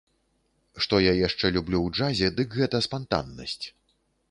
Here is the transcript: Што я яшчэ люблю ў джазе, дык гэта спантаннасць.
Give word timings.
Што 0.85 1.01
я 1.03 1.13
яшчэ 1.27 1.51
люблю 1.59 1.77
ў 1.83 1.89
джазе, 1.97 2.33
дык 2.41 2.59
гэта 2.63 2.83
спантаннасць. 2.89 3.65